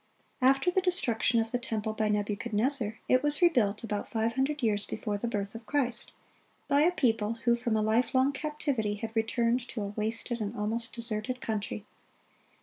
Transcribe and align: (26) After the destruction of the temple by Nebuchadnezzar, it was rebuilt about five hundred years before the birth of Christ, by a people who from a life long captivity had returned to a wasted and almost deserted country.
(26) 0.39 0.57
After 0.57 0.71
the 0.71 0.81
destruction 0.81 1.39
of 1.39 1.51
the 1.51 1.59
temple 1.59 1.93
by 1.93 2.09
Nebuchadnezzar, 2.09 2.97
it 3.07 3.21
was 3.21 3.39
rebuilt 3.39 3.83
about 3.83 4.09
five 4.09 4.33
hundred 4.33 4.63
years 4.63 4.83
before 4.87 5.19
the 5.19 5.27
birth 5.27 5.53
of 5.53 5.67
Christ, 5.67 6.11
by 6.67 6.81
a 6.81 6.91
people 6.91 7.35
who 7.45 7.55
from 7.55 7.77
a 7.77 7.83
life 7.83 8.15
long 8.15 8.31
captivity 8.31 8.95
had 8.95 9.15
returned 9.15 9.59
to 9.67 9.83
a 9.83 9.89
wasted 9.95 10.41
and 10.41 10.55
almost 10.57 10.91
deserted 10.93 11.39
country. 11.39 11.85